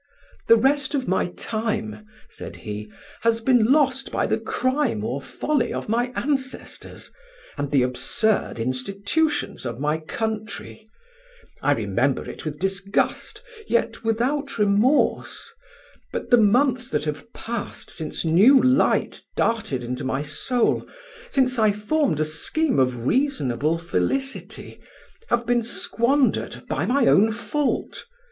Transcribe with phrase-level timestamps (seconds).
[0.47, 5.71] "The rest of my time," said he, "has been lost by the crime or folly
[5.71, 7.13] of my ancestors,
[7.55, 10.89] and the absurd institutions of my country;
[11.61, 15.53] I remember it with disgust, yet without remorse:
[16.11, 20.83] but the months that have passed since new light darted into my soul,
[21.29, 24.79] since I formed a scheme of reasonable felicity,
[25.29, 28.05] have been squandered by my own fault.